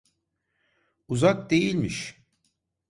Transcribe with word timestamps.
Uzak 1.07 1.49
değilmiş! 1.51 2.25